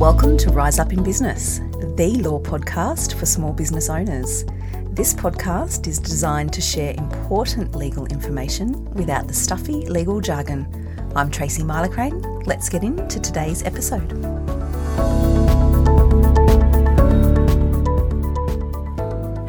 [0.00, 4.46] Welcome to Rise Up in Business, the law podcast for small business owners.
[4.92, 10.66] This podcast is designed to share important legal information without the stuffy legal jargon.
[11.14, 12.46] I'm Tracy Mylecharane.
[12.46, 14.10] Let's get into today's episode.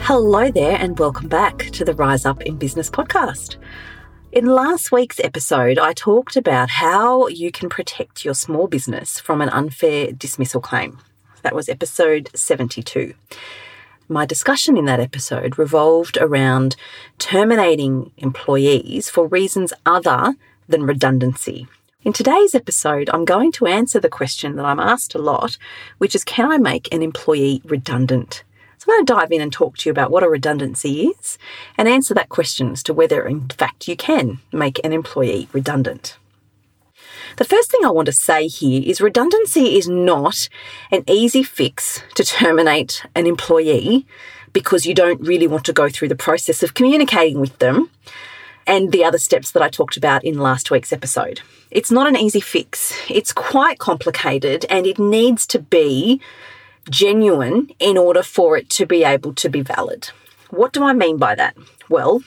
[0.01, 3.55] Hello there, and welcome back to the Rise Up in Business podcast.
[4.31, 9.41] In last week's episode, I talked about how you can protect your small business from
[9.41, 10.99] an unfair dismissal claim.
[11.41, 13.13] That was episode 72.
[14.07, 16.77] My discussion in that episode revolved around
[17.17, 21.67] terminating employees for reasons other than redundancy.
[22.03, 25.57] In today's episode, I'm going to answer the question that I'm asked a lot,
[25.97, 28.45] which is can I make an employee redundant?
[28.81, 31.37] So I'm going to dive in and talk to you about what a redundancy is
[31.77, 36.17] and answer that question as to whether, in fact, you can make an employee redundant.
[37.37, 40.49] The first thing I want to say here is redundancy is not
[40.89, 44.07] an easy fix to terminate an employee
[44.51, 47.91] because you don't really want to go through the process of communicating with them
[48.65, 51.41] and the other steps that I talked about in last week's episode.
[51.69, 52.97] It's not an easy fix.
[53.07, 56.19] It's quite complicated and it needs to be
[56.89, 60.09] genuine in order for it to be able to be valid.
[60.49, 61.55] What do I mean by that?
[61.89, 62.21] Well,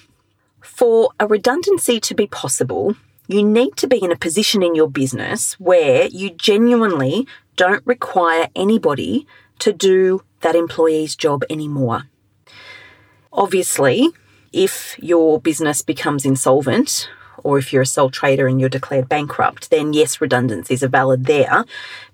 [0.60, 2.96] for a redundancy to be possible,
[3.26, 8.48] you need to be in a position in your business where you genuinely don't require
[8.54, 9.26] anybody
[9.60, 12.04] to do that employee's job anymore.
[13.32, 14.08] Obviously,
[14.52, 17.08] if your business becomes insolvent
[17.44, 21.26] or if you're a sole trader and you're declared bankrupt, then yes, redundancies are valid
[21.26, 21.64] there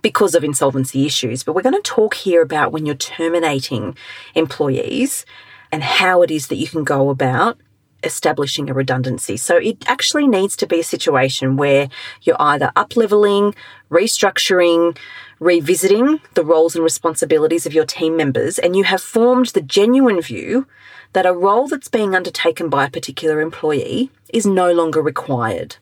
[0.02, 1.42] because of insolvency issues.
[1.42, 3.96] But we're going to talk here about when you're terminating
[4.34, 5.24] employees
[5.72, 7.58] and how it is that you can go about
[8.02, 9.36] establishing a redundancy.
[9.36, 11.88] So it actually needs to be a situation where
[12.22, 13.54] you're either up leveling,
[13.90, 14.96] restructuring,
[15.40, 20.20] revisiting the roles and responsibilities of your team members, and you have formed the genuine
[20.20, 20.66] view
[21.14, 25.76] that a role that's being undertaken by a particular employee is no longer required.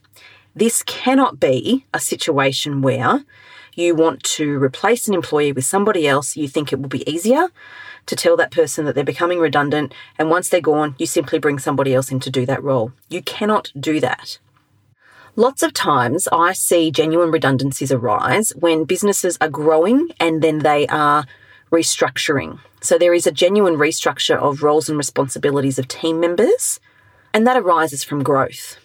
[0.54, 3.24] This cannot be a situation where
[3.74, 7.48] you want to replace an employee with somebody else, you think it will be easier
[8.06, 11.58] to tell that person that they're becoming redundant, and once they're gone, you simply bring
[11.58, 12.92] somebody else in to do that role.
[13.08, 14.38] You cannot do that.
[15.38, 20.84] Lots of times I see genuine redundancies arise when businesses are growing and then they
[20.88, 21.26] are
[21.70, 22.58] restructuring.
[22.80, 26.80] So there is a genuine restructure of roles and responsibilities of team members,
[27.32, 28.78] and that arises from growth.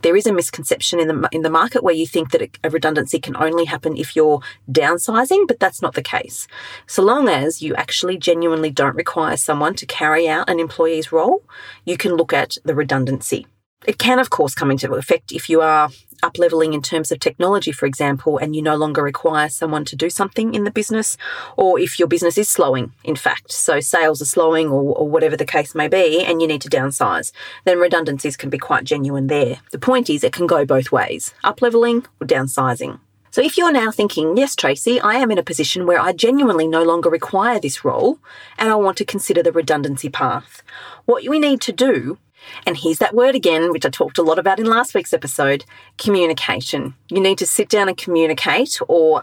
[0.00, 3.20] There is a misconception in the in the market where you think that a redundancy
[3.20, 6.48] can only happen if you're downsizing, but that's not the case.
[6.86, 11.42] So long as you actually genuinely don't require someone to carry out an employee's role,
[11.84, 13.46] you can look at the redundancy.
[13.86, 15.90] It can, of course, come into effect if you are
[16.20, 19.94] up leveling in terms of technology, for example, and you no longer require someone to
[19.94, 21.16] do something in the business,
[21.56, 25.36] or if your business is slowing, in fact, so sales are slowing or, or whatever
[25.36, 27.30] the case may be, and you need to downsize,
[27.64, 29.60] then redundancies can be quite genuine there.
[29.70, 32.98] The point is, it can go both ways up leveling or downsizing.
[33.30, 36.66] So if you're now thinking, yes, Tracy, I am in a position where I genuinely
[36.66, 38.18] no longer require this role
[38.56, 40.62] and I want to consider the redundancy path,
[41.04, 42.18] what we need to do
[42.66, 45.64] and here's that word again, which I talked a lot about in last week's episode
[45.96, 46.94] communication.
[47.08, 49.22] You need to sit down and communicate or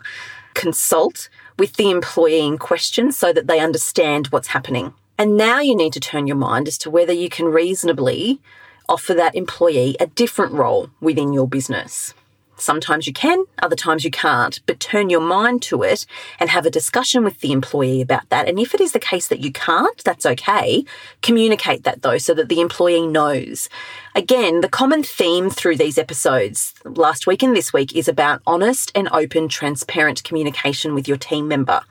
[0.54, 4.94] consult with the employee in question so that they understand what's happening.
[5.18, 8.42] And now you need to turn your mind as to whether you can reasonably
[8.90, 12.14] offer that employee a different role within your business.
[12.58, 16.06] Sometimes you can, other times you can't, but turn your mind to it
[16.40, 18.48] and have a discussion with the employee about that.
[18.48, 20.86] And if it is the case that you can't, that's okay.
[21.22, 23.68] Communicate that though so that the employee knows.
[24.16, 28.92] Again, the common theme through these episodes last week and this week is about honest
[28.96, 31.82] and open, transparent communication with your team member.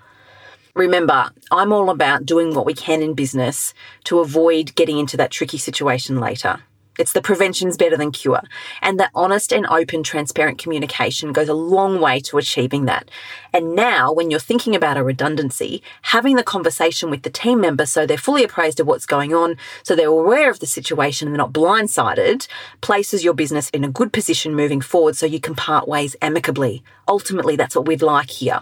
[0.74, 5.30] Remember, I'm all about doing what we can in business to avoid getting into that
[5.30, 6.60] tricky situation later.
[6.98, 8.42] It's the prevention's better than cure.
[8.80, 13.10] And that honest and open, transparent communication goes a long way to achieving that.
[13.52, 17.86] And now, when you're thinking about a redundancy, having the conversation with the team member
[17.86, 21.34] so they're fully appraised of what's going on, so they're aware of the situation and
[21.34, 22.46] they're not blindsided,
[22.80, 26.82] places your business in a good position moving forward so you can part ways amicably.
[27.08, 28.60] Ultimately, that's what we'd like here.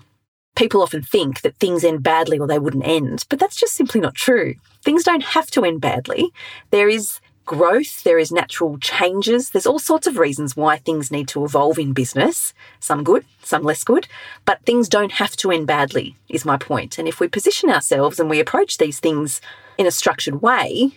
[0.55, 4.00] People often think that things end badly or they wouldn't end, but that's just simply
[4.00, 4.55] not true.
[4.84, 6.31] Things don't have to end badly.
[6.70, 9.50] There is growth, there is natural changes.
[9.50, 13.62] There's all sorts of reasons why things need to evolve in business, some good, some
[13.62, 14.06] less good,
[14.44, 16.99] but things don't have to end badly, is my point.
[16.99, 19.41] And if we position ourselves and we approach these things
[19.79, 20.93] in a structured way,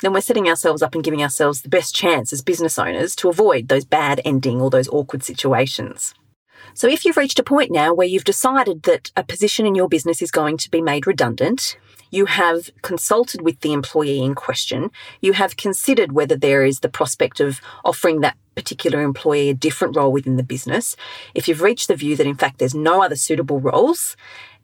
[0.00, 3.28] then we're setting ourselves up and giving ourselves the best chance as business owners to
[3.28, 6.14] avoid those bad ending or those awkward situations.
[6.74, 9.88] So, if you've reached a point now where you've decided that a position in your
[9.88, 11.76] business is going to be made redundant,
[12.12, 16.88] you have consulted with the employee in question, you have considered whether there is the
[16.88, 20.94] prospect of offering that particular employee a different role within the business,
[21.34, 24.14] if you've reached the view that in fact there's no other suitable roles,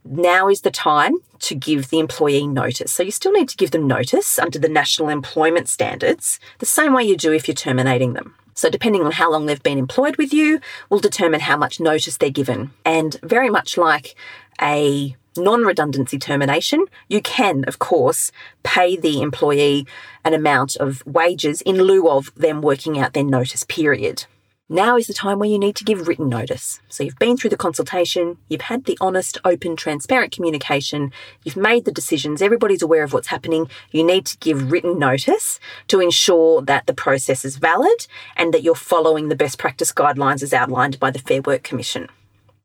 [0.05, 2.93] now is the time to give the employee notice.
[2.93, 6.93] So you still need to give them notice under the national employment standards, the same
[6.93, 8.35] way you do if you're terminating them.
[8.55, 10.61] So, depending on how long they've been employed with you,
[10.91, 12.73] will determine how much notice they're given.
[12.85, 14.17] And very much like
[14.61, 18.31] a non redundancy termination, you can, of course,
[18.63, 19.87] pay the employee
[20.25, 24.27] an amount of wages in lieu of them working out their notice period.
[24.71, 26.81] Now is the time where you need to give written notice.
[26.91, 31.11] So you've been through the consultation, you've had the honest, open, transparent communication,
[31.43, 33.71] you've made the decisions, everybody's aware of what's happening.
[33.93, 38.07] You need to give written notice to ensure that the process is valid
[38.37, 42.11] and that you're following the best practice guidelines as outlined by the Fair Work Commission.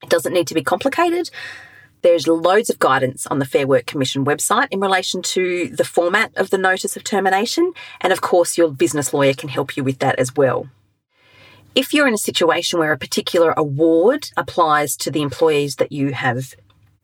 [0.03, 1.29] It doesn't need to be complicated.
[2.03, 6.33] There's loads of guidance on the Fair Work Commission website in relation to the format
[6.35, 7.71] of the notice of termination.
[8.01, 10.67] And of course, your business lawyer can help you with that as well.
[11.75, 16.11] If you're in a situation where a particular award applies to the employees that you
[16.11, 16.53] have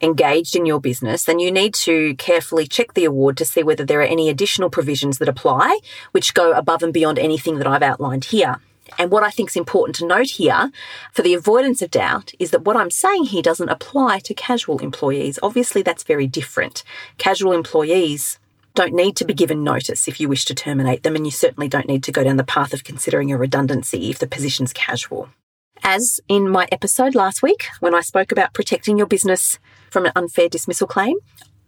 [0.02, 3.86] engaged in your business, then you need to carefully check the award to see whether
[3.86, 5.80] there are any additional provisions that apply
[6.12, 8.58] which go above and beyond anything that I've outlined here.
[8.98, 10.72] And what I think is important to note here,
[11.12, 14.80] for the avoidance of doubt, is that what I'm saying here doesn't apply to casual
[14.80, 15.40] employees.
[15.44, 16.84] Obviously, that's very different.
[17.18, 18.40] Casual employees
[18.76, 21.68] don't need to be given notice if you wish to terminate them, and you certainly
[21.68, 25.30] don't need to go down the path of considering a redundancy if the position's casual.
[25.84, 29.60] As in my episode last week, when I spoke about protecting your business
[29.90, 31.18] from an unfair dismissal claim,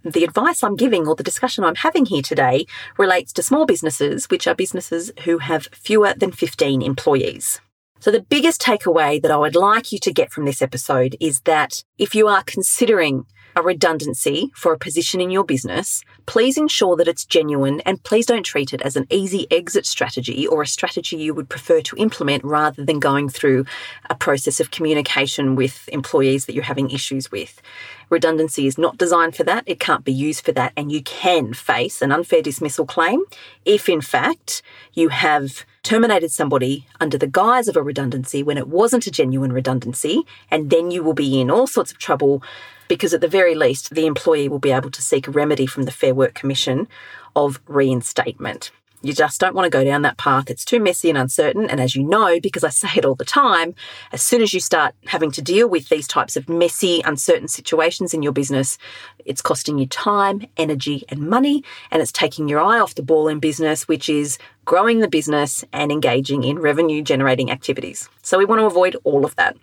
[0.03, 2.65] the advice I'm giving or the discussion I'm having here today
[2.97, 7.61] relates to small businesses, which are businesses who have fewer than 15 employees.
[7.99, 11.41] So, the biggest takeaway that I would like you to get from this episode is
[11.41, 13.25] that if you are considering
[13.55, 18.25] a redundancy for a position in your business, please ensure that it's genuine and please
[18.25, 21.95] don't treat it as an easy exit strategy or a strategy you would prefer to
[21.97, 23.65] implement rather than going through
[24.09, 27.61] a process of communication with employees that you're having issues with.
[28.09, 31.53] Redundancy is not designed for that, it can't be used for that, and you can
[31.53, 33.23] face an unfair dismissal claim
[33.65, 34.61] if, in fact,
[34.93, 39.51] you have terminated somebody under the guise of a redundancy when it wasn't a genuine
[39.51, 42.41] redundancy, and then you will be in all sorts of trouble
[42.87, 45.83] because at the very least, the employee will be able to seek a remedy from
[45.83, 46.89] the Fair Work Commission
[47.35, 48.71] of reinstatement.
[49.03, 50.49] You just don't want to go down that path.
[50.49, 51.69] It's too messy and uncertain.
[51.69, 53.73] And as you know, because I say it all the time,
[54.11, 58.13] as soon as you start having to deal with these types of messy, uncertain situations
[58.13, 58.77] in your business,
[59.25, 61.63] it's costing you time, energy, and money.
[61.89, 65.65] And it's taking your eye off the ball in business, which is growing the business
[65.73, 68.07] and engaging in revenue generating activities.
[68.21, 69.57] So we want to avoid all of that.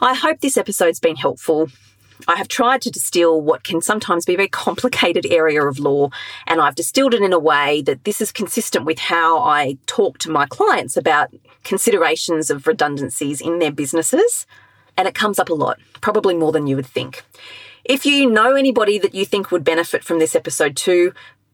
[0.00, 1.68] I hope this episode's been helpful.
[2.28, 6.10] I have tried to distill what can sometimes be a very complicated area of law,
[6.46, 10.18] and I've distilled it in a way that this is consistent with how I talk
[10.18, 11.34] to my clients about
[11.64, 14.46] considerations of redundancies in their businesses.
[14.96, 17.22] And it comes up a lot, probably more than you would think.
[17.84, 21.12] If you know anybody that you think would benefit from this episode too,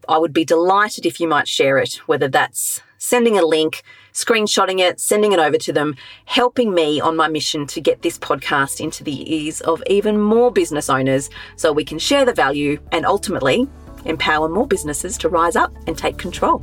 [0.09, 3.83] I would be delighted if you might share it, whether that's sending a link,
[4.13, 8.17] screenshotting it, sending it over to them, helping me on my mission to get this
[8.17, 12.79] podcast into the ears of even more business owners so we can share the value
[12.93, 13.67] and ultimately
[14.05, 16.61] empower more businesses to rise up and take control.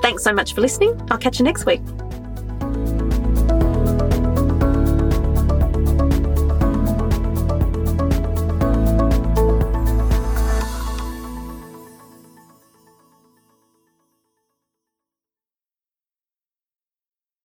[0.00, 0.98] Thanks so much for listening.
[1.10, 1.82] I'll catch you next week.